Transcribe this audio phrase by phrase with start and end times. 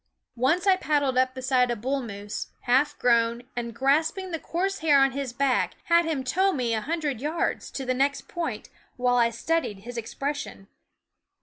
[0.35, 4.79] Once I paddled up beside a young bull moose, half grown, and grasping the coarse
[4.79, 5.11] hair on?.
[5.11, 9.29] his back had him tow me a, hundred yards, to the next point, while I
[9.29, 10.69] studied his expression.